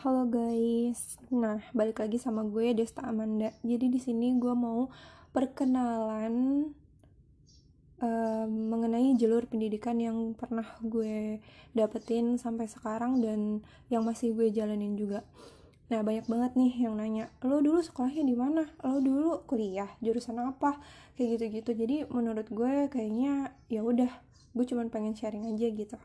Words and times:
Halo 0.00 0.24
guys, 0.32 1.20
nah 1.28 1.60
balik 1.76 2.00
lagi 2.00 2.16
sama 2.16 2.40
gue 2.48 2.72
Desta 2.72 3.04
Amanda. 3.04 3.52
Jadi 3.60 3.92
di 3.92 4.00
sini 4.00 4.32
gue 4.40 4.56
mau 4.56 4.88
perkenalan 5.28 6.64
um, 8.00 8.50
mengenai 8.72 9.12
jalur 9.20 9.44
pendidikan 9.44 10.00
yang 10.00 10.32
pernah 10.32 10.64
gue 10.80 11.44
dapetin 11.76 12.40
sampai 12.40 12.64
sekarang 12.64 13.20
dan 13.20 13.60
yang 13.92 14.00
masih 14.00 14.32
gue 14.32 14.48
jalanin 14.48 14.96
juga. 14.96 15.20
Nah 15.90 16.00
banyak 16.06 16.30
banget 16.30 16.52
nih 16.54 16.72
yang 16.86 16.94
nanya, 16.94 17.26
lo 17.42 17.58
dulu 17.58 17.82
sekolahnya 17.82 18.22
di 18.22 18.36
mana? 18.38 18.62
Lo 18.86 19.02
dulu 19.02 19.42
kuliah 19.44 19.90
jurusan 19.98 20.38
apa? 20.38 20.78
Kayak 21.18 21.42
gitu-gitu. 21.42 21.70
Jadi 21.74 21.96
menurut 22.08 22.46
gue 22.46 22.86
kayaknya 22.86 23.50
ya 23.66 23.82
udah 23.82 24.30
gue 24.50 24.64
cuman 24.66 24.90
pengen 24.90 25.14
sharing 25.14 25.46
aja 25.46 25.66
gitu 25.70 25.98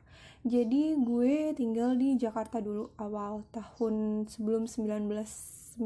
jadi 0.45 0.93
gue 1.01 1.57
tinggal 1.57 1.97
di 1.97 2.13
Jakarta 2.13 2.61
dulu 2.61 2.93
awal 3.01 3.41
tahun 3.49 4.29
sebelum 4.29 4.69
1998 4.69 5.81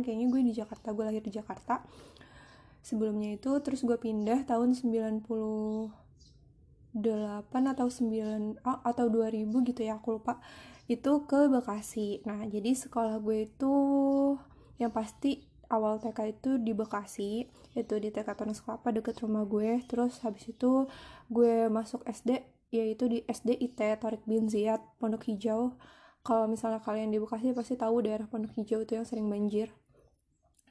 kayaknya 0.00 0.26
gue 0.32 0.40
di 0.40 0.52
Jakarta 0.56 0.96
gue 0.96 1.04
lahir 1.04 1.20
di 1.20 1.32
Jakarta 1.32 1.84
sebelumnya 2.80 3.36
itu 3.36 3.52
terus 3.60 3.84
gue 3.84 4.00
pindah 4.00 4.48
tahun 4.48 4.72
98 4.72 5.92
atau 7.52 7.88
9 7.92 8.64
oh, 8.64 8.78
atau 8.80 9.06
2000 9.12 9.68
gitu 9.68 9.80
ya 9.84 10.00
aku 10.00 10.16
lupa 10.16 10.40
itu 10.98 11.12
ke 11.24 11.48
Bekasi. 11.48 12.20
Nah 12.28 12.44
jadi 12.48 12.76
sekolah 12.76 13.20
gue 13.22 13.48
itu 13.48 13.74
yang 14.76 14.92
pasti 14.92 15.48
awal 15.72 15.96
TK 16.02 16.18
itu 16.38 16.50
di 16.60 16.72
Bekasi. 16.76 17.48
Itu 17.72 17.96
di 17.96 18.12
TK 18.12 18.36
Tunas 18.36 18.60
Kelapa 18.60 18.92
deket 18.92 19.20
rumah 19.24 19.48
gue. 19.48 19.80
Terus 19.88 20.20
habis 20.24 20.48
itu 20.48 20.86
gue 21.32 21.68
masuk 21.72 22.04
SD 22.04 22.44
yaitu 22.72 23.04
di 23.08 23.18
SD 23.28 23.60
IT 23.60 23.80
Torik 24.00 24.24
bin 24.24 24.48
Ziyad 24.48 24.80
Pondok 25.00 25.28
Hijau. 25.28 25.76
Kalau 26.22 26.46
misalnya 26.46 26.80
kalian 26.80 27.10
di 27.10 27.18
Bekasi 27.18 27.52
pasti 27.52 27.74
tahu 27.76 28.04
daerah 28.04 28.28
Pondok 28.28 28.54
Hijau 28.56 28.84
itu 28.84 28.96
yang 28.96 29.08
sering 29.08 29.28
banjir. 29.28 29.72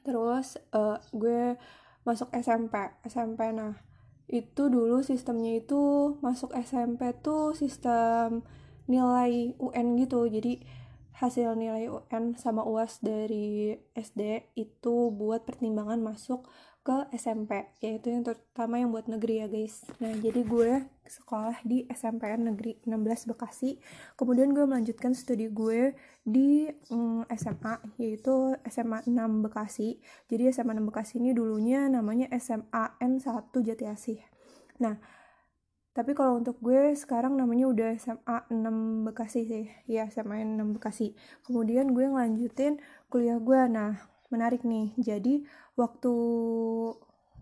Terus 0.02 0.58
uh, 0.74 0.98
gue 1.14 1.54
masuk 2.02 2.34
SMP 2.34 2.74
SMP 3.06 3.54
nah 3.54 3.78
itu 4.26 4.66
dulu 4.66 5.04
sistemnya 5.06 5.60
itu 5.60 6.16
masuk 6.18 6.50
SMP 6.58 7.14
tuh 7.22 7.54
sistem 7.54 8.42
nilai 8.86 9.54
UN 9.58 9.98
gitu. 9.98 10.26
Jadi 10.26 10.62
hasil 11.22 11.54
nilai 11.54 11.86
UN 11.86 12.34
sama 12.34 12.66
UAS 12.66 12.98
dari 12.98 13.78
SD 13.94 14.54
itu 14.58 15.14
buat 15.14 15.46
pertimbangan 15.46 16.02
masuk 16.02 16.50
ke 16.82 17.06
SMP 17.14 17.70
yaitu 17.78 18.10
yang 18.10 18.26
terutama 18.26 18.74
yang 18.74 18.90
buat 18.90 19.06
negeri 19.06 19.38
ya 19.38 19.46
guys. 19.46 19.86
Nah 20.02 20.18
jadi 20.18 20.42
gue 20.42 20.82
sekolah 21.06 21.62
di 21.62 21.86
SMPN 21.86 22.50
Negeri 22.50 22.82
16 22.82 23.30
Bekasi. 23.30 23.78
Kemudian 24.18 24.50
gue 24.50 24.66
melanjutkan 24.66 25.14
studi 25.14 25.46
gue 25.46 25.94
di 26.26 26.66
mm, 26.66 27.30
SMA 27.38 28.02
yaitu 28.02 28.58
SMA 28.66 29.06
6 29.06 29.14
Bekasi. 29.46 30.02
Jadi 30.26 30.50
SMA 30.50 30.74
6 30.74 30.90
Bekasi 30.90 31.22
ini 31.22 31.30
dulunya 31.30 31.86
namanya 31.86 32.26
SMA 32.42 32.98
N1 32.98 33.54
Jatiasih. 33.54 34.18
Nah 34.82 34.98
tapi 35.92 36.16
kalau 36.16 36.40
untuk 36.40 36.56
gue 36.64 36.96
sekarang 36.96 37.36
namanya 37.36 37.68
udah 37.68 37.88
SMA 38.00 38.38
6 38.48 39.04
Bekasi 39.04 39.40
sih. 39.44 39.66
Ya 39.84 40.08
SMA 40.08 40.40
6 40.40 40.80
Bekasi. 40.80 41.12
Kemudian 41.44 41.92
gue 41.92 42.08
ngelanjutin 42.08 42.80
kuliah 43.12 43.36
gue. 43.36 43.60
Nah 43.68 44.00
menarik 44.32 44.64
nih. 44.64 44.96
Jadi 44.96 45.44
waktu 45.76 46.12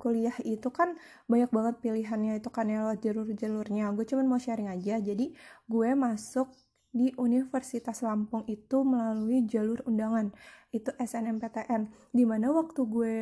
kuliah 0.03 0.34
itu 0.42 0.67
kan 0.75 0.98
banyak 1.31 1.47
banget 1.55 1.75
pilihannya 1.79 2.42
itu 2.42 2.51
kan 2.51 2.67
ya 2.67 2.83
lewat 2.83 2.98
jalur-jalurnya. 3.07 3.95
Gue 3.95 4.03
cuman 4.03 4.27
mau 4.27 4.42
sharing 4.42 4.67
aja. 4.67 4.98
Jadi 4.98 5.31
gue 5.70 5.89
masuk 5.95 6.51
di 6.91 7.14
Universitas 7.23 8.03
Lampung 8.03 8.42
itu 8.51 8.83
melalui 8.83 9.47
jalur 9.47 9.79
undangan. 9.87 10.35
Itu 10.75 10.91
SNMPTN 10.98 12.11
di 12.11 12.27
mana 12.27 12.51
waktu 12.51 12.83
gue 12.83 13.14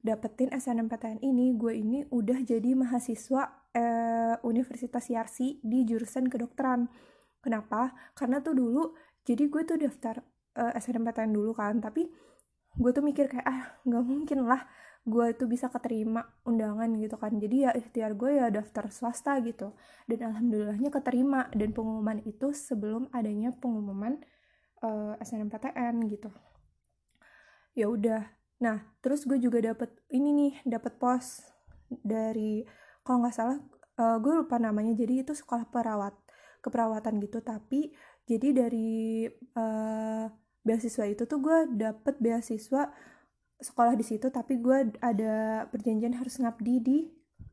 dapetin 0.00 0.48
SNMPTN 0.56 1.20
ini 1.20 1.52
gue 1.52 1.76
ini 1.76 2.08
udah 2.08 2.40
jadi 2.40 2.72
mahasiswa 2.72 3.59
eh, 3.74 4.34
Universitas 4.42 5.06
Yarsi 5.10 5.62
di 5.62 5.86
jurusan 5.86 6.26
kedokteran. 6.26 6.90
Kenapa? 7.40 8.12
Karena 8.12 8.42
tuh 8.42 8.54
dulu 8.58 8.84
jadi 9.24 9.46
gue 9.46 9.62
tuh 9.62 9.78
daftar 9.78 10.20
eh, 10.58 10.72
SNMPTN 10.76 11.30
dulu 11.30 11.54
kan 11.54 11.78
tapi 11.78 12.10
gue 12.70 12.90
tuh 12.94 13.02
mikir 13.02 13.26
kayak 13.26 13.46
ah 13.46 13.62
nggak 13.82 14.04
mungkin 14.06 14.46
lah 14.46 14.62
gue 15.00 15.32
itu 15.32 15.48
bisa 15.48 15.72
keterima 15.72 16.22
undangan 16.44 16.90
gitu 17.00 17.16
kan. 17.16 17.32
Jadi 17.40 17.56
ya 17.64 17.70
ikhtiar 17.72 18.14
gue 18.14 18.36
ya 18.36 18.52
daftar 18.52 18.92
swasta 18.92 19.40
gitu. 19.40 19.72
Dan 20.04 20.28
alhamdulillahnya 20.32 20.92
keterima. 20.92 21.48
Dan 21.56 21.72
pengumuman 21.72 22.20
itu 22.28 22.52
sebelum 22.52 23.08
adanya 23.16 23.54
pengumuman 23.56 24.20
eh, 24.84 25.14
SNMPTN 25.24 26.04
gitu. 26.12 26.30
Ya 27.72 27.88
udah. 27.88 28.28
Nah 28.60 28.84
terus 29.00 29.24
gue 29.24 29.40
juga 29.40 29.64
dapet 29.64 29.88
ini 30.12 30.36
nih 30.36 30.54
dapet 30.68 31.00
pos 31.00 31.48
dari 31.88 32.62
kalau 33.04 33.24
nggak 33.24 33.36
salah 33.36 33.58
uh, 34.00 34.16
gue 34.20 34.32
lupa 34.44 34.56
namanya. 34.56 34.96
Jadi 34.96 35.24
itu 35.26 35.32
sekolah 35.36 35.68
perawat 35.68 36.14
keperawatan 36.64 37.20
gitu. 37.20 37.44
Tapi 37.44 37.92
jadi 38.24 38.64
dari 38.64 39.26
uh, 39.56 40.26
beasiswa 40.64 41.04
itu 41.08 41.24
tuh 41.24 41.38
gue 41.40 41.58
dapet 41.76 42.16
beasiswa 42.20 42.92
sekolah 43.60 43.94
di 43.96 44.04
situ. 44.04 44.32
Tapi 44.32 44.60
gue 44.60 44.96
ada 45.04 45.66
perjanjian 45.68 46.16
harus 46.16 46.40
ngabdi 46.40 46.74
di 46.80 46.98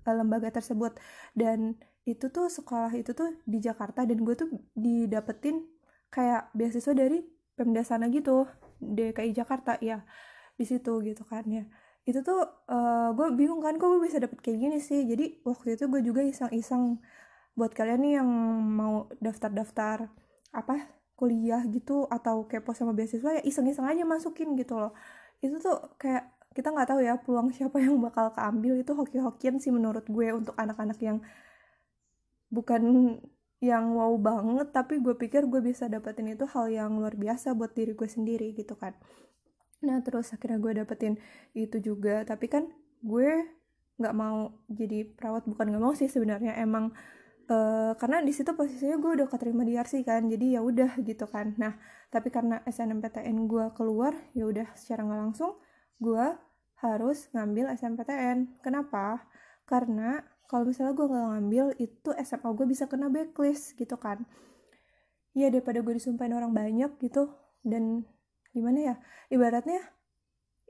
uh, 0.08 0.16
lembaga 0.16 0.52
tersebut. 0.52 0.96
Dan 1.36 1.76
itu 2.08 2.32
tuh 2.32 2.48
sekolah 2.48 2.96
itu 2.96 3.12
tuh 3.12 3.36
di 3.44 3.60
Jakarta. 3.60 4.08
Dan 4.08 4.24
gue 4.24 4.36
tuh 4.36 4.50
didapetin 4.76 5.68
kayak 6.08 6.56
beasiswa 6.56 6.96
dari 6.96 7.20
Pemda 7.58 7.82
sana 7.82 8.08
gitu 8.08 8.48
DKI 8.80 9.34
Jakarta. 9.34 9.76
Ya 9.84 10.08
di 10.58 10.66
situ 10.66 10.90
gitu 11.06 11.22
kan 11.22 11.46
ya 11.46 11.70
itu 12.08 12.20
tuh 12.24 12.40
uh, 12.72 13.12
gue 13.12 13.28
bingung 13.36 13.60
kan 13.60 13.76
kok 13.76 13.88
gue 13.92 14.02
bisa 14.08 14.18
dapet 14.24 14.40
kayak 14.40 14.58
gini 14.64 14.78
sih? 14.80 15.04
Jadi 15.04 15.44
waktu 15.44 15.76
itu 15.76 15.84
gue 15.92 16.02
juga 16.08 16.22
iseng-iseng 16.24 17.04
buat 17.60 17.72
kalian 17.76 18.00
nih 18.00 18.14
yang 18.24 18.30
mau 18.80 19.12
daftar-daftar 19.20 20.08
apa 20.56 20.76
kuliah 21.20 21.60
gitu 21.68 22.08
atau 22.08 22.48
kepo 22.48 22.72
sama 22.72 22.96
beasiswa 22.96 23.42
ya 23.42 23.44
iseng-iseng 23.44 23.84
aja 23.92 24.04
masukin 24.08 24.56
gitu 24.56 24.80
loh. 24.80 24.96
Itu 25.44 25.60
tuh 25.60 26.00
kayak 26.00 26.32
kita 26.56 26.72
nggak 26.72 26.88
tahu 26.96 27.00
ya 27.04 27.20
peluang 27.20 27.52
siapa 27.52 27.78
yang 27.84 28.00
bakal 28.00 28.32
keambil. 28.32 28.80
Itu 28.80 28.96
hoki-hokian 28.96 29.60
sih 29.60 29.76
menurut 29.76 30.08
gue 30.08 30.28
untuk 30.32 30.56
anak-anak 30.56 31.00
yang 31.04 31.20
bukan 32.48 32.84
yang 33.60 33.92
wow 34.00 34.16
banget. 34.16 34.72
Tapi 34.72 35.04
gue 35.04 35.16
pikir 35.20 35.44
gue 35.52 35.60
bisa 35.60 35.92
dapetin 35.92 36.32
itu 36.32 36.48
hal 36.56 36.72
yang 36.72 36.96
luar 36.96 37.20
biasa 37.20 37.52
buat 37.52 37.76
diri 37.76 38.00
gue 38.00 38.08
sendiri 38.08 38.56
gitu 38.56 38.80
kan 38.80 38.96
nah 39.78 40.02
terus 40.02 40.34
akhirnya 40.34 40.58
gue 40.58 40.72
dapetin 40.84 41.14
itu 41.54 41.78
juga. 41.82 42.24
Tapi 42.26 42.46
kan 42.50 42.70
gue 43.02 43.30
nggak 43.98 44.16
mau 44.16 44.54
jadi 44.70 45.10
perawat 45.18 45.50
bukan 45.50 45.66
nggak 45.74 45.84
mau 45.84 45.94
sih 45.98 46.10
sebenarnya. 46.10 46.58
Emang 46.58 46.94
uh, 47.50 47.94
karena 47.98 48.22
di 48.24 48.32
situ 48.36 48.54
posisinya 48.54 48.98
gue 49.00 49.12
udah 49.24 49.28
keterima 49.30 49.64
di 49.64 49.76
RC 49.76 50.04
kan 50.06 50.28
jadi 50.30 50.60
ya 50.60 50.62
udah 50.64 51.00
gitu 51.02 51.26
kan. 51.28 51.56
Nah 51.58 51.76
tapi 52.14 52.32
karena 52.32 52.62
SNMPTN 52.64 53.48
gue 53.50 53.66
keluar 53.76 54.14
ya 54.38 54.48
udah 54.48 54.68
secara 54.78 55.04
nggak 55.04 55.22
langsung 55.30 55.60
gue 55.98 56.26
harus 56.78 57.28
ngambil 57.34 57.74
SNMPTN 57.74 58.62
kenapa? 58.62 59.26
Karena 59.66 60.24
kalau 60.48 60.64
misalnya 60.70 60.96
gue 60.96 61.06
nggak 61.10 61.28
ngambil 61.36 61.66
itu 61.82 62.10
SMA 62.24 62.50
gue 62.56 62.66
bisa 62.70 62.86
kena 62.88 63.12
backlist 63.12 63.76
gitu 63.76 63.98
kan. 64.00 64.24
Ya 65.36 65.52
daripada 65.54 65.84
gue 65.84 65.94
disumpahin 65.98 66.34
orang 66.34 66.54
banyak 66.56 66.98
gitu 67.02 67.30
dan 67.62 68.08
gimana 68.58 68.80
ya? 68.82 68.96
Ibaratnya 69.30 69.80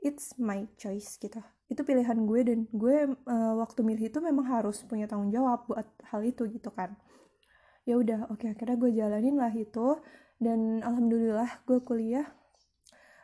it's 0.04 0.36
my 0.38 0.68
choice 0.76 1.18
gitu. 1.18 1.40
Itu 1.68 1.84
pilihan 1.84 2.24
gue 2.24 2.40
dan 2.44 2.58
gue 2.70 2.96
uh, 3.28 3.54
waktu 3.60 3.80
milih 3.84 4.08
itu 4.12 4.18
memang 4.20 4.46
harus 4.48 4.80
punya 4.84 5.08
tanggung 5.10 5.32
jawab 5.32 5.66
buat 5.68 5.88
hal 6.08 6.20
itu 6.24 6.44
gitu 6.48 6.70
kan. 6.72 6.94
Ya 7.88 7.96
udah 7.96 8.28
oke 8.28 8.44
okay, 8.44 8.52
akhirnya 8.52 8.76
gue 8.76 8.90
jalanin 8.92 9.36
lah 9.36 9.52
itu 9.52 9.96
dan 10.38 10.84
alhamdulillah 10.84 11.64
gue 11.66 11.80
kuliah 11.82 12.28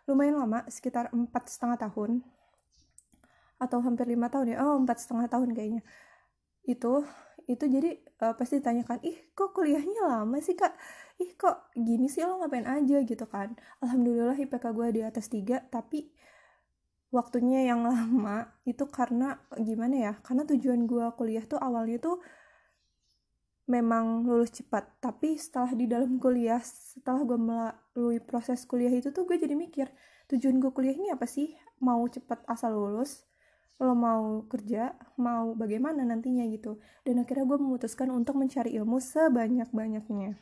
lumayan 0.05 0.37
lama 0.37 0.67
sekitar 0.69 1.09
empat 1.15 1.49
setengah 1.49 1.81
tahun 1.89 2.21
atau 3.57 3.79
hampir 3.81 4.05
lima 4.05 4.29
tahun 4.29 4.53
ya. 4.53 4.57
Oh 4.61 4.77
empat 4.77 5.01
setengah 5.01 5.29
tahun 5.31 5.57
kayaknya. 5.57 5.83
Itu 6.69 7.05
itu 7.49 7.65
jadi 7.65 8.04
uh, 8.23 8.35
pasti 8.39 8.63
ditanyakan 8.63 9.03
ih 9.03 9.17
kok 9.35 9.51
kuliahnya 9.57 10.03
lama 10.07 10.39
sih 10.39 10.55
kak? 10.55 10.75
Ih 11.19 11.35
kok 11.35 11.75
gini 11.75 12.07
sih 12.07 12.23
lo 12.23 12.39
ngapain 12.39 12.67
aja? 12.69 13.03
Gitu 13.03 13.25
kan. 13.27 13.57
Alhamdulillah 13.83 14.37
IPK 14.39 14.65
gue 14.75 14.89
di 14.95 15.01
atas 15.03 15.27
tiga 15.33 15.63
tapi 15.67 16.13
waktunya 17.15 17.71
yang 17.71 17.87
lama 17.91 18.51
itu 18.67 18.85
karena 18.91 19.39
gimana 19.59 19.97
ya 19.97 20.13
karena 20.23 20.43
tujuan 20.47 20.87
gue 20.87 21.07
kuliah 21.19 21.45
tuh 21.47 21.59
awalnya 21.59 21.99
tuh 22.03 22.19
memang 23.67 24.29
lulus 24.29 24.53
cepat. 24.55 25.01
Tapi 25.01 25.41
setelah 25.41 25.73
di 25.73 25.87
dalam 25.89 26.21
kuliah 26.21 26.61
setelah 26.63 27.25
gue 27.25 27.39
melalui 27.41 28.19
proses 28.21 28.63
kuliah 28.69 28.93
itu 28.93 29.11
tuh 29.11 29.25
gue 29.25 29.41
jadi 29.41 29.57
mikir 29.57 29.89
tujuan 30.31 30.61
gue 30.61 30.71
kuliah 30.71 30.95
ini 30.95 31.11
apa 31.11 31.25
sih? 31.25 31.57
Mau 31.83 32.05
cepat 32.07 32.45
asal 32.47 32.77
lulus 32.77 33.25
lo 33.83 33.93
mau 33.99 34.47
kerja 34.47 34.95
mau 35.19 35.55
bagaimana 35.59 36.07
nantinya 36.07 36.47
gitu. 36.51 36.79
Dan 37.03 37.23
akhirnya 37.23 37.47
gue 37.47 37.59
memutuskan 37.59 38.11
untuk 38.15 38.39
mencari 38.39 38.75
ilmu 38.79 39.03
sebanyak 39.03 39.71
banyaknya 39.75 40.39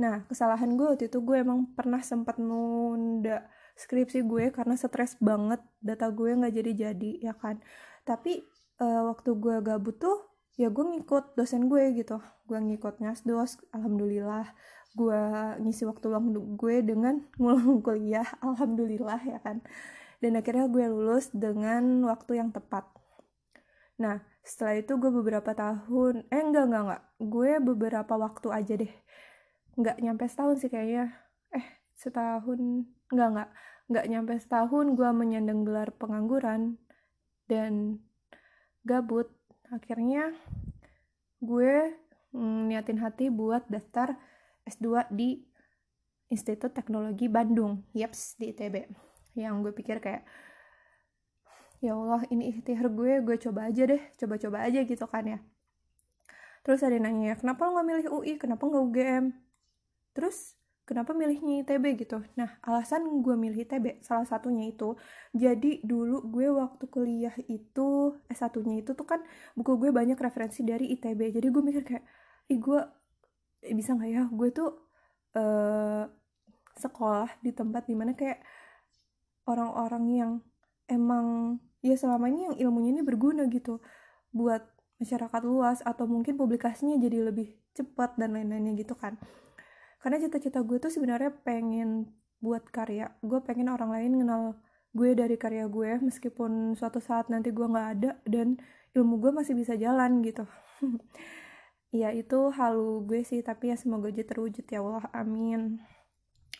nah 0.00 0.24
kesalahan 0.24 0.80
gue 0.80 0.86
waktu 0.96 1.12
itu 1.12 1.20
gue 1.20 1.44
emang 1.44 1.76
pernah 1.76 2.00
sempat 2.00 2.40
nunda 2.40 3.44
skripsi 3.76 4.24
gue 4.24 4.48
karena 4.48 4.74
stres 4.80 5.20
banget. 5.20 5.60
Data 5.80 6.08
gue 6.08 6.36
nggak 6.36 6.52
jadi-jadi 6.56 7.10
ya 7.20 7.36
kan? 7.36 7.60
Tapi 8.08 8.44
uh, 8.80 9.12
waktu 9.12 9.36
gue 9.36 9.56
gabut 9.60 9.96
tuh 10.00 10.24
ya 10.56 10.72
gue 10.72 10.84
ngikut 10.84 11.36
dosen 11.36 11.68
gue 11.68 11.92
gitu. 11.96 12.16
Gue 12.48 12.58
ngikut 12.60 13.00
ngasdos 13.00 13.60
alhamdulillah. 13.76 14.48
Gue 14.96 15.20
ngisi 15.64 15.84
waktu 15.84 16.08
luang 16.08 16.32
gue 16.56 16.76
dengan 16.80 17.20
ngulang 17.36 17.80
kuliah 17.86 18.26
alhamdulillah 18.40 19.20
ya 19.24 19.38
kan 19.44 19.60
dan 20.20 20.36
akhirnya 20.36 20.68
gue 20.68 20.84
lulus 20.86 21.32
dengan 21.32 22.04
waktu 22.04 22.40
yang 22.40 22.52
tepat. 22.52 22.84
Nah 23.96 24.20
setelah 24.44 24.80
itu 24.80 24.96
gue 24.96 25.12
beberapa 25.12 25.52
tahun 25.52 26.28
eh 26.28 26.40
enggak 26.40 26.64
enggak 26.68 26.82
enggak. 26.84 27.02
Gue 27.20 27.50
beberapa 27.60 28.14
waktu 28.20 28.48
aja 28.52 28.72
deh. 28.76 28.92
Nggak 29.80 29.96
nyampe 30.00 30.24
setahun 30.28 30.56
sih 30.64 30.70
kayaknya. 30.72 31.12
Eh 31.52 31.66
setahun 31.96 32.60
enggak 33.12 33.28
enggak. 33.32 33.50
Nggak 33.90 34.06
nyampe 34.06 34.32
setahun 34.40 34.86
gue 34.96 35.10
menyandang 35.12 35.64
gelar 35.64 35.88
pengangguran 35.96 36.76
dan 37.48 38.04
gabut. 38.84 39.32
Akhirnya 39.72 40.36
gue 41.40 41.96
niatin 42.36 43.00
hati 43.00 43.32
buat 43.32 43.66
daftar 43.66 44.14
S2 44.68 45.10
di 45.10 45.42
Institut 46.30 46.70
Teknologi 46.70 47.26
Bandung, 47.26 47.82
yaps 47.90 48.38
di 48.38 48.54
ITB. 48.54 49.09
Yang 49.36 49.54
gue 49.68 49.72
pikir 49.76 49.96
kayak 50.02 50.22
ya 51.80 51.96
Allah 51.96 52.22
ini 52.28 52.52
ikhtiar 52.52 52.86
gue, 52.92 53.24
gue 53.24 53.36
coba 53.40 53.68
aja 53.72 53.82
deh, 53.88 54.02
coba-coba 54.20 54.68
aja 54.68 54.84
gitu 54.84 55.04
kan 55.08 55.24
ya. 55.24 55.38
Terus 56.60 56.84
ada 56.84 56.92
yang 56.92 57.08
nanya, 57.08 57.40
kenapa 57.40 57.64
lo 57.64 57.80
gak 57.80 57.88
milih 57.88 58.06
UI, 58.12 58.36
kenapa 58.36 58.68
gak 58.68 58.84
UGM? 58.84 59.32
Terus 60.12 60.60
kenapa 60.90 61.14
milihnya 61.14 61.62
ITB 61.62 62.02
gitu 62.02 62.18
nah 62.34 62.58
alasan 62.66 63.22
gue 63.22 63.34
milih 63.38 63.62
ITB 63.62 64.02
salah 64.02 64.26
satunya 64.26 64.74
itu 64.74 64.98
jadi 65.30 65.78
dulu 65.86 66.26
gue 66.26 66.50
waktu 66.50 66.84
kuliah 66.90 67.34
itu 67.46 68.18
S1 68.26 68.58
nya 68.66 68.82
itu 68.82 68.98
tuh 68.98 69.06
kan 69.06 69.22
buku 69.54 69.78
gue 69.78 69.94
banyak 69.94 70.18
referensi 70.18 70.66
dari 70.66 70.90
ITB 70.98 71.30
jadi 71.30 71.46
gue 71.46 71.62
mikir 71.62 71.82
kayak 71.86 72.04
ih 72.50 72.58
gue 72.58 72.80
eh, 73.62 73.74
bisa 73.78 73.94
nggak 73.94 74.10
ya 74.10 74.22
gue 74.34 74.48
tuh 74.50 74.70
uh, 75.38 76.10
sekolah 76.74 77.38
di 77.38 77.54
tempat 77.54 77.86
di 77.86 77.94
mana 77.94 78.18
kayak 78.18 78.42
orang-orang 79.48 80.04
yang 80.10 80.32
emang 80.90 81.58
ya 81.80 81.96
selama 81.96 82.28
ini 82.28 82.50
yang 82.50 82.56
ilmunya 82.68 82.90
ini 82.98 83.02
berguna 83.06 83.48
gitu 83.48 83.80
buat 84.34 84.62
masyarakat 85.00 85.42
luas 85.48 85.80
atau 85.80 86.04
mungkin 86.04 86.36
publikasinya 86.36 87.00
jadi 87.00 87.32
lebih 87.32 87.56
cepat 87.72 88.20
dan 88.20 88.36
lain-lainnya 88.36 88.76
gitu 88.76 88.92
kan. 88.94 89.16
Karena 90.00 90.20
cita-cita 90.20 90.60
gue 90.60 90.76
tuh 90.76 90.92
sebenarnya 90.92 91.32
pengen 91.44 92.12
buat 92.40 92.68
karya. 92.68 93.16
Gue 93.24 93.40
pengen 93.40 93.72
orang 93.72 93.90
lain 93.92 94.12
kenal 94.20 94.42
gue 94.90 95.14
dari 95.14 95.38
karya 95.38 95.70
gue 95.70 96.02
meskipun 96.02 96.74
suatu 96.74 96.98
saat 96.98 97.30
nanti 97.30 97.54
gue 97.54 97.62
nggak 97.62 97.88
ada 97.94 98.10
dan 98.26 98.58
ilmu 98.90 99.22
gue 99.22 99.32
masih 99.32 99.56
bisa 99.56 99.74
jalan 99.74 100.20
gitu. 100.24 100.44
Ya 101.90 102.14
itu 102.14 102.54
halu 102.54 103.02
gue 103.02 103.26
sih 103.26 103.42
tapi 103.42 103.74
ya 103.74 103.74
semoga 103.74 104.14
aja 104.14 104.22
terwujud 104.22 104.62
ya 104.62 104.78
Allah. 104.78 105.10
Amin. 105.10 105.82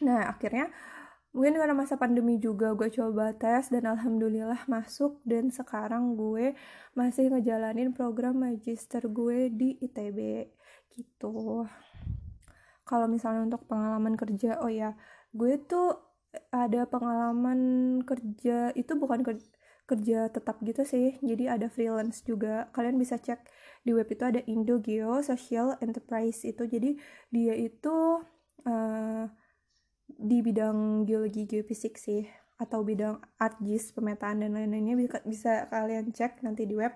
Nah 0.03 0.27
akhirnya 0.27 0.75
mungkin 1.31 1.55
karena 1.63 1.75
masa 1.79 1.95
pandemi 1.95 2.43
juga 2.43 2.75
gue 2.75 2.91
coba 2.91 3.31
tes 3.39 3.71
dan 3.71 3.87
alhamdulillah 3.87 4.67
masuk. 4.67 5.23
Dan 5.23 5.51
sekarang 5.55 6.19
gue 6.19 6.55
masih 6.99 7.31
ngejalanin 7.31 7.95
program 7.95 8.43
magister 8.43 9.07
gue 9.07 9.51
di 9.51 9.79
ITB 9.79 10.51
gitu. 10.95 11.67
Kalau 12.85 13.07
misalnya 13.07 13.47
untuk 13.47 13.65
pengalaman 13.71 14.19
kerja 14.19 14.59
oh 14.63 14.71
ya 14.71 14.99
gue 15.31 15.63
tuh 15.63 15.95
ada 16.51 16.87
pengalaman 16.87 17.61
kerja 18.07 18.71
itu 18.75 18.93
bukan 18.99 19.23
kerja 19.27 19.47
kerja 19.91 20.31
tetap 20.31 20.63
gitu 20.63 20.87
sih. 20.87 21.19
Jadi 21.19 21.51
ada 21.51 21.67
freelance 21.67 22.23
juga. 22.23 22.71
Kalian 22.71 22.95
bisa 22.95 23.19
cek 23.19 23.43
di 23.83 23.91
web 23.91 24.07
itu 24.07 24.23
ada 24.23 24.39
Indo 24.47 24.79
Geo 24.79 25.19
Social 25.27 25.75
Enterprise 25.83 26.47
itu. 26.47 26.63
Jadi 26.71 26.95
dia 27.35 27.55
itu 27.59 28.23
uh, 28.71 29.25
di 30.21 30.45
bidang 30.45 31.09
geologi 31.09 31.49
geofisik 31.49 31.97
sih 31.97 32.29
atau 32.61 32.85
bidang 32.85 33.17
ArcGIS 33.41 33.97
pemetaan 33.97 34.45
dan 34.45 34.53
lain-lainnya 34.53 35.25
bisa, 35.25 35.65
kalian 35.73 36.13
cek 36.13 36.45
nanti 36.45 36.69
di 36.69 36.77
web. 36.77 36.93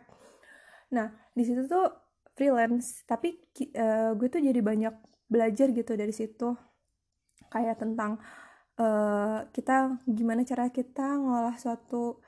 Nah 0.93 1.09
di 1.33 1.41
situ 1.41 1.65
tuh 1.65 1.89
freelance 2.37 3.09
tapi 3.09 3.41
uh, 3.81 4.13
gue 4.13 4.29
tuh 4.29 4.45
jadi 4.45 4.61
banyak 4.61 4.95
belajar 5.33 5.73
gitu 5.73 5.97
dari 5.97 6.13
situ. 6.13 6.53
Kayak 7.49 7.81
tentang 7.81 8.21
uh, 8.77 9.49
kita 9.57 10.05
gimana 10.05 10.45
cara 10.45 10.69
kita 10.69 11.17
ngolah 11.17 11.57
suatu 11.57 12.21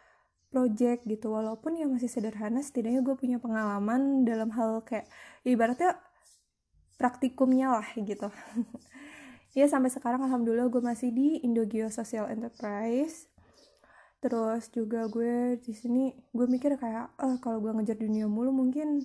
project 0.48 1.04
gitu. 1.04 1.28
Walaupun 1.36 1.76
ya 1.76 1.84
masih 1.84 2.08
sederhana 2.08 2.64
setidaknya 2.64 3.04
gue 3.04 3.20
punya 3.20 3.36
pengalaman 3.36 4.24
dalam 4.24 4.48
hal 4.56 4.80
kayak 4.80 5.12
ibaratnya 5.44 6.00
praktikumnya 6.96 7.76
lah 7.80 7.88
gitu 7.92 8.32
ya 9.56 9.64
sampai 9.64 9.88
sekarang 9.88 10.20
alhamdulillah 10.28 10.68
gue 10.68 10.84
masih 10.84 11.08
di 11.16 11.40
Indogeo 11.40 11.88
Social 11.88 12.28
Enterprise. 12.28 13.24
Terus 14.20 14.68
juga 14.68 15.08
gue 15.08 15.56
di 15.64 15.72
sini 15.72 16.12
gue 16.36 16.44
mikir 16.44 16.76
kayak 16.76 17.16
oh, 17.24 17.40
kalau 17.40 17.64
gue 17.64 17.72
ngejar 17.72 17.96
dunia 17.96 18.28
mulu 18.28 18.52
mungkin 18.52 19.00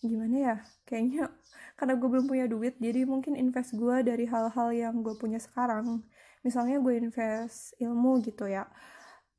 gimana 0.00 0.36
ya? 0.40 0.56
Kayaknya 0.88 1.28
karena 1.78 1.94
gue 2.00 2.08
belum 2.08 2.24
punya 2.24 2.48
duit 2.48 2.80
jadi 2.80 3.04
mungkin 3.04 3.36
invest 3.36 3.76
gue 3.76 3.96
dari 4.00 4.24
hal-hal 4.24 4.68
yang 4.72 5.04
gue 5.04 5.12
punya 5.20 5.36
sekarang. 5.36 6.00
Misalnya 6.40 6.80
gue 6.80 6.96
invest 6.96 7.76
ilmu 7.76 8.24
gitu 8.24 8.48
ya. 8.48 8.64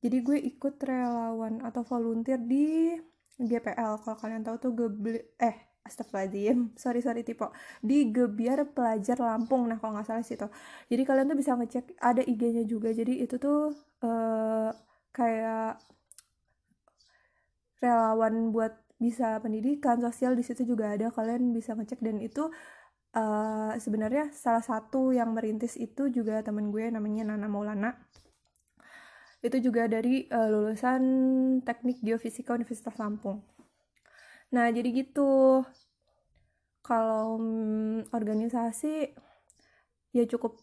Jadi 0.05 0.17
gue 0.21 0.37
ikut 0.37 0.77
relawan 0.85 1.65
atau 1.65 1.81
volunteer 1.81 2.37
di 2.37 2.93
GPL 3.41 4.05
kalau 4.05 4.17
kalian 4.21 4.45
tahu 4.45 4.57
tuh 4.61 4.71
gue 4.77 4.89
beli 4.89 5.21
eh 5.41 5.66
Astagfirullahaladzim, 5.87 6.59
sorry 6.83 6.99
sorry 6.99 7.23
tipe 7.23 7.47
di 7.79 8.11
Gebiar 8.11 8.67
Pelajar 8.75 9.17
Lampung. 9.23 9.65
Nah 9.71 9.79
kalau 9.79 9.95
nggak 9.95 10.07
salah 10.07 10.25
situ 10.27 10.47
jadi 10.91 11.01
kalian 11.07 11.31
tuh 11.31 11.39
bisa 11.39 11.51
ngecek 11.55 11.95
ada 11.99 12.21
IG-nya 12.23 12.63
juga. 12.67 12.91
Jadi 12.91 13.23
itu 13.23 13.35
tuh 13.39 13.71
uh, 14.03 14.69
kayak 15.15 15.79
relawan 17.81 18.51
buat 18.51 18.73
bisa 18.97 19.37
pendidikan 19.39 20.01
sosial 20.01 20.33
di 20.35 20.43
situ 20.43 20.67
juga 20.67 20.93
ada. 20.93 21.09
Kalian 21.09 21.51
bisa 21.55 21.73
ngecek. 21.73 21.99
Dan 22.03 22.19
itu 22.19 22.49
uh, 23.15 23.73
sebenarnya 23.79 24.31
salah 24.35 24.63
satu 24.63 25.15
yang 25.15 25.33
merintis 25.33 25.79
itu 25.79 26.11
juga 26.11 26.43
temen 26.45 26.69
gue 26.69 26.87
namanya 26.91 27.33
Nana 27.33 27.47
Maulana. 27.49 27.91
Itu 29.41 29.61
juga 29.61 29.85
dari 29.85 30.25
uh, 30.27 30.49
lulusan 30.49 31.01
teknik 31.61 32.01
geofisika 32.01 32.57
Universitas 32.57 32.97
Lampung 32.97 33.56
nah 34.53 34.71
jadi 34.71 34.89
gitu. 35.03 35.63
Kalau 36.85 37.35
um, 37.35 37.99
organisasi 38.15 39.11
ya 40.15 40.23
cukup 40.23 40.55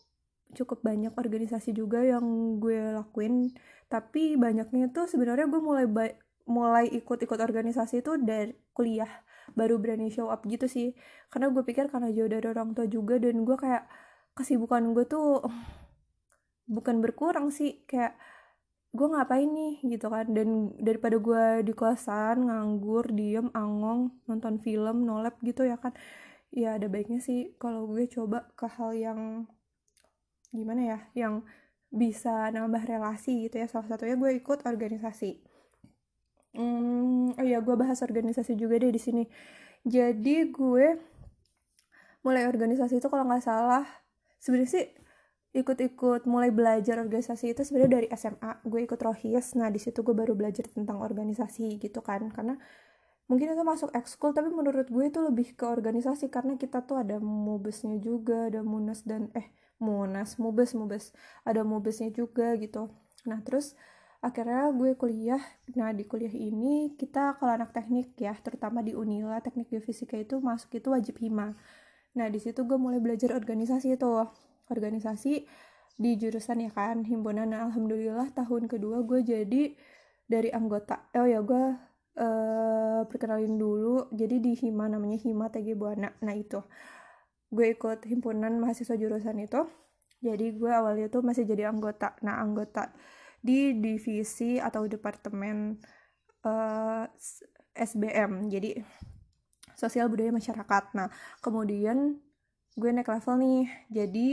cukup 0.57 0.81
banyak 0.81 1.12
organisasi 1.12 1.76
juga 1.76 2.00
yang 2.00 2.57
gue 2.62 2.97
lakuin. 2.97 3.53
Tapi 3.93 4.41
banyaknya 4.41 4.88
tuh 4.95 5.05
sebenarnya 5.11 5.50
gue 5.50 5.61
mulai 5.61 5.85
mulai 6.49 6.87
ikut-ikut 6.88 7.41
organisasi 7.41 8.00
itu 8.00 8.17
dari 8.21 8.53
kuliah 8.73 9.09
baru 9.53 9.76
berani 9.76 10.09
show 10.09 10.33
up 10.33 10.47
gitu 10.49 10.64
sih. 10.64 10.97
Karena 11.29 11.53
gue 11.53 11.61
pikir 11.61 11.93
karena 11.93 12.09
jauh 12.09 12.31
dari 12.31 12.47
orang 12.49 12.73
tua 12.73 12.88
juga 12.88 13.21
dan 13.21 13.45
gue 13.45 13.57
kayak 13.61 13.85
kesibukan 14.33 14.97
gue 14.97 15.05
tuh 15.05 15.45
bukan 16.64 17.05
berkurang 17.05 17.53
sih. 17.53 17.85
Kayak 17.85 18.17
gue 18.94 19.06
ngapain 19.10 19.50
nih? 19.50 19.74
Gitu 19.82 20.06
kan. 20.06 20.26
Dan 20.30 20.72
daripada 20.78 21.18
gue 21.18 21.44
di 21.66 21.72
kosan 21.74 22.46
nganggur 22.48 23.10
diem 23.10 23.50
angong 23.52 24.14
nonton 24.30 24.62
film 24.62 25.02
nolep 25.04 25.34
gitu 25.42 25.66
ya 25.66 25.76
kan. 25.76 25.92
Ya 26.54 26.78
ada 26.78 26.86
baiknya 26.86 27.18
sih 27.18 27.58
kalau 27.58 27.90
gue 27.90 28.06
coba 28.06 28.46
ke 28.54 28.70
hal 28.70 28.94
yang 28.94 29.20
gimana 30.54 30.82
ya 30.86 30.98
yang 31.18 31.42
bisa 31.90 32.54
nambah 32.54 32.86
relasi 32.86 33.50
gitu 33.50 33.58
ya. 33.58 33.66
Salah 33.66 33.90
satunya 33.90 34.14
gue 34.14 34.30
ikut 34.38 34.62
organisasi. 34.62 35.42
Hmm, 36.54 37.34
oh 37.34 37.46
ya 37.46 37.58
gue 37.58 37.74
bahas 37.74 37.98
organisasi 38.06 38.54
juga 38.54 38.78
deh 38.78 38.94
di 38.94 39.02
sini. 39.02 39.26
Jadi 39.82 40.48
gue 40.54 40.86
mulai 42.24 42.48
organisasi 42.48 43.02
itu 43.02 43.08
kalau 43.12 43.26
nggak 43.28 43.44
salah 43.44 43.84
sebenarnya 44.40 44.70
sih 44.80 44.86
ikut-ikut 45.54 46.26
mulai 46.26 46.50
belajar 46.50 46.99
organisasi 46.99 47.54
itu 47.54 47.62
sebenarnya 47.62 48.02
dari 48.02 48.08
SMA 48.11 48.66
gue 48.66 48.80
ikut 48.90 48.99
rohis. 48.99 49.54
Nah 49.54 49.70
di 49.70 49.78
situ 49.78 50.02
gue 50.02 50.11
baru 50.11 50.34
belajar 50.34 50.66
tentang 50.66 50.99
organisasi 50.99 51.78
gitu 51.78 52.02
kan. 52.02 52.26
Karena 52.34 52.58
mungkin 53.30 53.54
itu 53.54 53.62
masuk 53.62 53.94
ekskul 53.94 54.34
tapi 54.34 54.50
menurut 54.50 54.90
gue 54.90 55.04
itu 55.06 55.23
lebih 55.23 55.54
ke 55.54 55.62
organisasi. 55.62 56.26
Karena 56.26 56.58
kita 56.58 56.82
tuh 56.82 56.99
ada 56.99 57.23
mubesnya 57.23 57.94
juga 58.02 58.50
ada 58.50 58.66
munas 58.66 59.06
dan 59.06 59.30
eh 59.38 59.54
munas 59.78 60.42
mubes 60.42 60.75
mubes. 60.75 61.14
Ada 61.46 61.62
mubesnya 61.62 62.11
juga 62.11 62.58
gitu. 62.58 62.90
Nah 63.30 63.38
terus 63.46 63.78
akhirnya 64.26 64.75
gue 64.75 64.99
kuliah. 64.99 65.42
Nah 65.78 65.94
di 65.94 66.02
kuliah 66.02 66.34
ini 66.34 66.99
kita 66.99 67.38
kalau 67.38 67.54
anak 67.54 67.70
teknik 67.70 68.18
ya 68.18 68.34
terutama 68.42 68.82
di 68.82 68.99
Unila 68.99 69.38
teknik 69.38 69.70
geofisika 69.70 70.18
itu 70.18 70.42
masuk 70.42 70.75
itu 70.82 70.90
wajib 70.90 71.14
hima. 71.23 71.54
Nah 72.18 72.26
di 72.26 72.42
situ 72.42 72.66
gue 72.66 72.75
mulai 72.75 72.99
belajar 72.99 73.30
organisasi 73.38 73.94
itu 73.94 74.11
organisasi 74.71 75.44
di 75.94 76.11
jurusan 76.18 76.66
ya 76.66 76.71
kan 76.75 77.06
himpunan. 77.06 77.50
Nah, 77.50 77.71
alhamdulillah 77.71 78.35
tahun 78.35 78.66
kedua 78.66 79.06
gue 79.06 79.23
jadi 79.23 79.62
dari 80.25 80.49
anggota 80.50 81.12
oh 81.14 81.28
ya 81.28 81.44
gue 81.44 81.64
uh, 82.18 83.00
perkenalin 83.06 83.54
dulu. 83.54 84.11
Jadi 84.11 84.42
di 84.42 84.52
hima 84.59 84.90
namanya 84.90 85.18
hima 85.23 85.50
TG 85.50 85.78
Buana. 85.78 86.11
Nah 86.23 86.35
itu. 86.35 86.62
Gue 87.54 87.75
ikut 87.75 88.02
himpunan 88.09 88.59
mahasiswa 88.59 88.99
jurusan 88.99 89.38
itu. 89.38 89.62
Jadi 90.25 90.56
gue 90.56 90.73
awalnya 90.73 91.06
tuh 91.12 91.23
masih 91.23 91.47
jadi 91.47 91.71
anggota. 91.71 92.16
Nah 92.26 92.40
anggota 92.40 92.90
di 93.44 93.76
divisi 93.76 94.56
atau 94.56 94.88
departemen 94.88 95.76
uh, 96.49 97.04
eh, 97.04 97.85
SBM 97.85 98.49
jadi 98.49 98.80
sosial 99.76 100.09
budaya 100.09 100.33
masyarakat. 100.33 100.85
Nah 100.97 101.12
kemudian 101.44 102.18
gue 102.75 102.90
naik 102.90 103.11
level 103.11 103.35
nih. 103.38 103.64
Jadi 103.90 104.28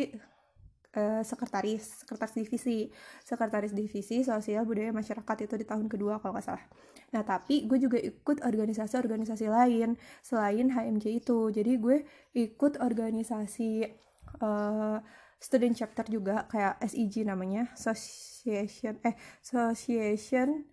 uh, 0.97 1.21
sekretaris 1.23 2.03
sekretaris 2.03 2.35
divisi. 2.35 2.77
Sekretaris 3.23 3.73
divisi 3.73 4.25
sosial 4.25 4.65
budaya 4.67 4.91
masyarakat 4.91 5.37
itu 5.45 5.55
di 5.57 5.65
tahun 5.65 5.87
kedua 5.87 6.19
kalau 6.19 6.35
nggak 6.35 6.45
salah. 6.45 6.65
Nah 7.11 7.23
tapi 7.23 7.67
gue 7.67 7.77
juga 7.79 7.99
ikut 7.99 8.43
organisasi-organisasi 8.43 9.45
lain 9.47 9.95
selain 10.23 10.67
HMJ 10.71 11.05
itu. 11.23 11.51
Jadi 11.51 11.71
gue 11.77 11.97
ikut 12.35 12.79
organisasi 12.79 13.87
uh, 14.41 14.97
student 15.41 15.73
chapter 15.73 16.05
juga 16.07 16.45
kayak 16.47 16.79
SEG 16.85 17.25
namanya. 17.27 17.69
Association 17.75 18.97
eh 19.05 19.15
association 19.43 20.65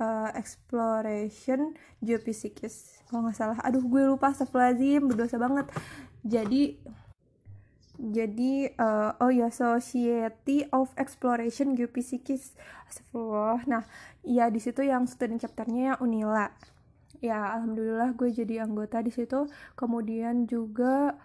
uh, 0.00 0.30
exploration 0.34 1.76
geophysics. 2.00 3.04
Kalau 3.06 3.26
nggak 3.28 3.36
salah. 3.36 3.58
Aduh 3.66 3.84
gue 3.84 4.02
lupa 4.08 4.32
astagfirullahaladzim 4.32 5.02
berdosa 5.10 5.36
banget 5.36 5.66
jadi 6.24 6.76
jadi 8.00 8.72
uh, 8.80 9.20
oh 9.20 9.28
ya 9.28 9.52
Society 9.52 10.64
of 10.72 10.88
Exploration 10.96 11.76
Geophysics 11.76 12.56
astagfirullah 12.88 13.60
nah 13.68 13.84
ya 14.24 14.48
di 14.48 14.60
situ 14.60 14.80
yang 14.80 15.04
student 15.04 15.40
chapternya 15.44 15.94
yang 15.94 15.98
Unila 16.00 16.48
ya 17.20 17.60
alhamdulillah 17.60 18.16
gue 18.16 18.32
jadi 18.32 18.64
anggota 18.64 19.04
di 19.04 19.12
situ 19.12 19.44
kemudian 19.76 20.48
juga 20.48 21.20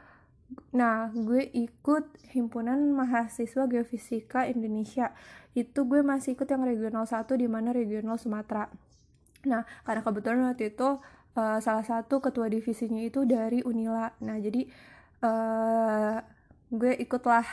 Nah, 0.76 1.10
gue 1.10 1.50
ikut 1.58 2.06
himpunan 2.36 2.78
mahasiswa 2.94 3.66
geofisika 3.66 4.46
Indonesia. 4.46 5.16
Itu 5.58 5.90
gue 5.90 6.06
masih 6.06 6.38
ikut 6.38 6.46
yang 6.46 6.64
regional 6.68 7.10
1 7.10 7.26
di 7.34 7.48
mana 7.50 7.74
regional 7.74 8.22
Sumatera. 8.22 8.70
Nah, 9.50 9.66
karena 9.86 10.02
kebetulan 10.06 10.42
waktu 10.46 10.74
itu 10.74 11.02
uh, 11.36 11.60
salah 11.62 11.86
satu 11.86 12.24
ketua 12.24 12.48
divisinya 12.50 13.04
itu 13.04 13.28
dari 13.28 13.62
Unila. 13.62 14.12
Nah, 14.24 14.40
jadi 14.40 14.66
uh, 15.22 16.18
gue 16.72 16.94
ikutlah 17.00 17.46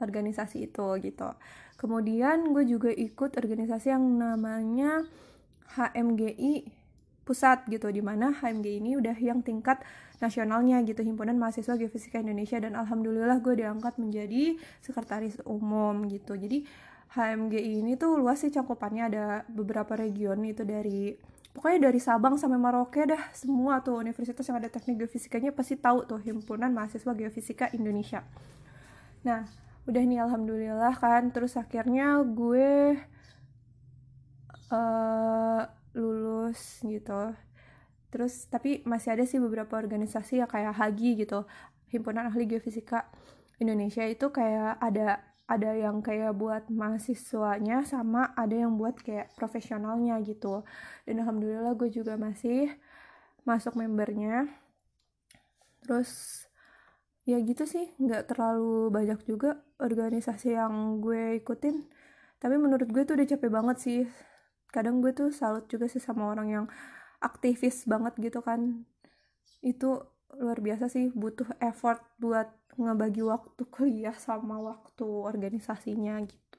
organisasi 0.00 0.68
itu 0.68 0.86
gitu. 1.00 1.28
Kemudian 1.76 2.56
gue 2.56 2.64
juga 2.64 2.88
ikut 2.88 3.36
organisasi 3.36 3.92
yang 3.92 4.04
namanya 4.16 5.04
HMGI 5.76 6.84
pusat 7.26 7.66
gitu 7.66 7.90
di 7.90 8.00
mana 8.00 8.30
HMG 8.30 8.78
ini 8.78 8.94
udah 8.94 9.18
yang 9.18 9.42
tingkat 9.42 9.82
nasionalnya 10.22 10.80
gitu 10.86 11.02
himpunan 11.02 11.34
mahasiswa 11.36 11.74
geofisika 11.74 12.22
Indonesia 12.22 12.56
dan 12.62 12.78
alhamdulillah 12.78 13.42
gue 13.42 13.66
diangkat 13.66 13.98
menjadi 13.98 14.56
sekretaris 14.80 15.42
umum 15.42 16.06
gitu 16.06 16.38
jadi 16.38 16.62
HMG 17.18 17.82
ini 17.82 17.98
tuh 17.98 18.14
luas 18.14 18.46
sih 18.46 18.54
cakupannya 18.54 19.02
ada 19.10 19.26
beberapa 19.50 19.98
region 19.98 20.38
itu 20.46 20.62
dari 20.62 21.18
pokoknya 21.56 21.88
dari 21.88 21.96
Sabang 21.96 22.36
sampai 22.36 22.60
Maroke 22.60 23.08
dah 23.08 23.32
semua 23.32 23.80
tuh 23.80 23.96
universitas 23.96 24.44
yang 24.44 24.60
ada 24.60 24.68
teknik 24.68 25.00
geofisikanya 25.00 25.56
pasti 25.56 25.80
tahu 25.80 26.04
tuh 26.04 26.20
himpunan 26.20 26.68
mahasiswa 26.68 27.16
geofisika 27.16 27.72
Indonesia. 27.72 28.20
Nah 29.24 29.48
udah 29.88 30.02
nih 30.04 30.20
alhamdulillah 30.20 30.92
kan. 31.00 31.32
Terus 31.32 31.56
akhirnya 31.56 32.20
gue 32.20 33.00
uh, 34.68 35.62
lulus 35.96 36.84
gitu. 36.84 37.32
Terus 38.12 38.44
tapi 38.52 38.84
masih 38.84 39.16
ada 39.16 39.24
sih 39.24 39.40
beberapa 39.40 39.80
organisasi 39.80 40.44
ya 40.44 40.46
kayak 40.46 40.76
Hagi 40.76 41.16
gitu. 41.24 41.48
Himpunan 41.88 42.28
ahli 42.28 42.44
geofisika 42.44 43.08
Indonesia 43.56 44.04
itu 44.04 44.28
kayak 44.28 44.76
ada 44.84 45.24
ada 45.46 45.70
yang 45.78 46.02
kayak 46.02 46.34
buat 46.34 46.66
mahasiswanya 46.66 47.86
sama 47.86 48.34
ada 48.34 48.66
yang 48.66 48.74
buat 48.74 48.98
kayak 48.98 49.30
profesionalnya 49.38 50.18
gitu. 50.26 50.66
Dan 51.06 51.22
alhamdulillah 51.22 51.78
gue 51.78 51.86
juga 51.94 52.18
masih 52.18 52.74
masuk 53.46 53.78
membernya. 53.78 54.50
Terus 55.86 56.42
ya 57.26 57.38
gitu 57.42 57.62
sih 57.66 57.94
nggak 57.98 58.34
terlalu 58.34 58.90
banyak 58.90 59.22
juga 59.22 59.62
organisasi 59.78 60.58
yang 60.58 60.98
gue 60.98 61.38
ikutin. 61.38 61.86
Tapi 62.42 62.54
menurut 62.58 62.90
gue 62.90 63.02
tuh 63.06 63.14
udah 63.14 63.26
capek 63.30 63.50
banget 63.50 63.76
sih. 63.78 64.00
Kadang 64.74 64.98
gue 64.98 65.14
tuh 65.14 65.30
salut 65.30 65.70
juga 65.70 65.86
sih 65.86 66.02
sama 66.02 66.26
orang 66.26 66.48
yang 66.50 66.66
aktivis 67.22 67.86
banget 67.86 68.18
gitu 68.18 68.42
kan. 68.42 68.82
Itu 69.62 70.10
luar 70.34 70.58
biasa 70.58 70.90
sih 70.90 71.14
butuh 71.14 71.46
effort 71.62 72.02
buat 72.18 72.50
ngebagi 72.76 73.24
waktu 73.24 73.62
kuliah 73.68 74.16
sama 74.16 74.60
waktu 74.60 75.04
organisasinya 75.04 76.20
gitu. 76.24 76.58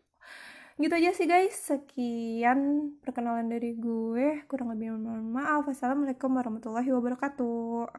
Gitu 0.78 0.94
aja 0.94 1.10
sih 1.14 1.26
guys. 1.26 1.58
Sekian 1.58 2.92
perkenalan 3.02 3.50
dari 3.50 3.74
gue. 3.74 4.46
Kurang 4.46 4.74
lebih 4.78 4.94
mohon 4.94 5.34
maaf. 5.34 5.66
Assalamualaikum 5.66 6.30
warahmatullahi 6.38 6.90
wabarakatuh 6.94 7.96